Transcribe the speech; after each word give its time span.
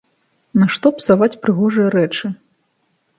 Нашто 0.61 0.91
псаваць 0.99 1.37
прыгожыя 1.43 1.91
рэчы! 1.97 2.33